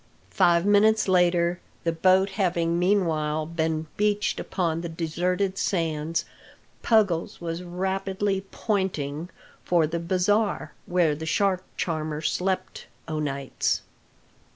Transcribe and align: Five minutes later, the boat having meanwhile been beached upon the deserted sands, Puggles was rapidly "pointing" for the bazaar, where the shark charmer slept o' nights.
Five 0.31 0.65
minutes 0.65 1.07
later, 1.07 1.59
the 1.83 1.91
boat 1.91 2.31
having 2.31 2.79
meanwhile 2.79 3.45
been 3.45 3.85
beached 3.97 4.39
upon 4.39 4.81
the 4.81 4.89
deserted 4.89 5.59
sands, 5.59 6.25
Puggles 6.81 7.39
was 7.39 7.61
rapidly 7.61 8.41
"pointing" 8.49 9.29
for 9.63 9.85
the 9.85 9.99
bazaar, 9.99 10.73
where 10.87 11.13
the 11.13 11.27
shark 11.27 11.63
charmer 11.77 12.21
slept 12.21 12.87
o' 13.07 13.19
nights. 13.19 13.83